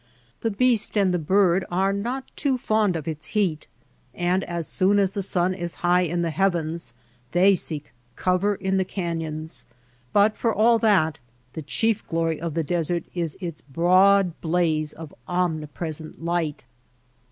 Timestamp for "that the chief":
10.79-12.03